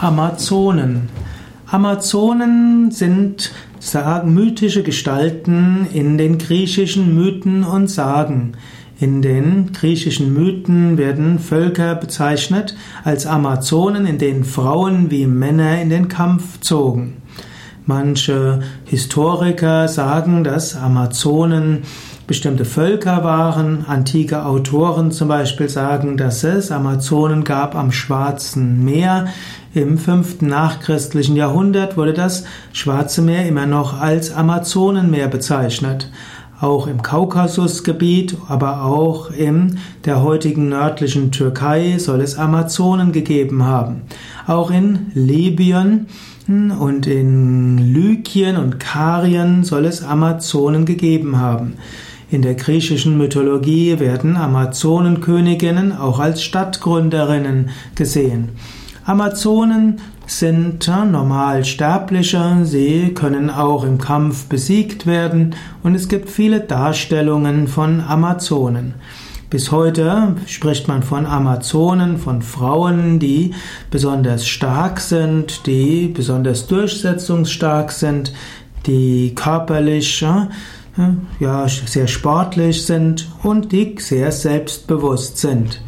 Amazonen. 0.00 1.10
Amazonen 1.66 2.90
sind 2.90 3.52
sagen, 3.80 4.32
mythische 4.32 4.82
Gestalten 4.82 5.86
in 5.92 6.16
den 6.16 6.38
griechischen 6.38 7.14
Mythen 7.14 7.64
und 7.64 7.88
Sagen. 7.88 8.52
In 8.98 9.20
den 9.20 9.72
griechischen 9.72 10.32
Mythen 10.32 10.96
werden 10.96 11.38
Völker 11.38 11.94
bezeichnet 11.96 12.76
als 13.04 13.26
Amazonen, 13.26 14.06
in 14.06 14.16
denen 14.16 14.44
Frauen 14.44 15.10
wie 15.10 15.26
Männer 15.26 15.82
in 15.82 15.90
den 15.90 16.08
Kampf 16.08 16.60
zogen. 16.60 17.19
Manche 17.90 18.60
Historiker 18.84 19.88
sagen, 19.88 20.44
dass 20.44 20.76
Amazonen 20.76 21.82
bestimmte 22.28 22.64
Völker 22.64 23.24
waren. 23.24 23.84
Antike 23.84 24.44
Autoren 24.44 25.10
zum 25.10 25.26
Beispiel 25.26 25.68
sagen, 25.68 26.16
dass 26.16 26.44
es 26.44 26.70
Amazonen 26.70 27.42
gab 27.42 27.74
am 27.74 27.90
Schwarzen 27.90 28.84
Meer. 28.84 29.26
Im 29.74 29.98
fünften 29.98 30.46
nachchristlichen 30.46 31.34
Jahrhundert 31.34 31.96
wurde 31.96 32.12
das 32.12 32.44
Schwarze 32.72 33.22
Meer 33.22 33.48
immer 33.48 33.66
noch 33.66 34.00
als 34.00 34.32
Amazonenmeer 34.32 35.26
bezeichnet. 35.26 36.08
Auch 36.60 36.86
im 36.86 37.00
Kaukasusgebiet, 37.00 38.36
aber 38.48 38.84
auch 38.84 39.30
in 39.30 39.78
der 40.04 40.22
heutigen 40.22 40.68
nördlichen 40.68 41.32
Türkei 41.32 41.96
soll 41.98 42.20
es 42.20 42.36
Amazonen 42.36 43.12
gegeben 43.12 43.64
haben. 43.64 44.02
Auch 44.46 44.70
in 44.70 45.10
Libyen 45.14 46.08
und 46.46 47.06
in 47.06 47.78
Lykien 47.78 48.58
und 48.58 48.78
Karien 48.78 49.64
soll 49.64 49.86
es 49.86 50.02
Amazonen 50.02 50.84
gegeben 50.84 51.38
haben. 51.38 51.74
In 52.30 52.42
der 52.42 52.54
griechischen 52.54 53.16
Mythologie 53.16 53.98
werden 53.98 54.36
Amazonenköniginnen 54.36 55.96
auch 55.96 56.18
als 56.20 56.42
Stadtgründerinnen 56.42 57.70
gesehen. 57.94 58.50
Amazonen 59.04 60.00
sind 60.26 60.86
normal 60.86 61.64
Sterbliche, 61.64 62.60
sie 62.64 63.12
können 63.14 63.50
auch 63.50 63.84
im 63.84 63.98
Kampf 63.98 64.44
besiegt 64.44 65.06
werden 65.06 65.54
und 65.82 65.94
es 65.94 66.08
gibt 66.08 66.30
viele 66.30 66.60
Darstellungen 66.60 67.66
von 67.66 68.00
Amazonen. 68.00 68.94
Bis 69.48 69.72
heute 69.72 70.36
spricht 70.46 70.86
man 70.86 71.02
von 71.02 71.26
Amazonen, 71.26 72.18
von 72.18 72.42
Frauen, 72.42 73.18
die 73.18 73.52
besonders 73.90 74.46
stark 74.46 75.00
sind, 75.00 75.66
die 75.66 76.06
besonders 76.06 76.68
durchsetzungsstark 76.68 77.90
sind, 77.90 78.32
die 78.86 79.34
körperlich 79.34 80.20
ja, 81.40 81.68
sehr 81.68 82.06
sportlich 82.06 82.86
sind 82.86 83.28
und 83.42 83.72
die 83.72 83.96
sehr 83.98 84.30
selbstbewusst 84.30 85.38
sind. 85.38 85.80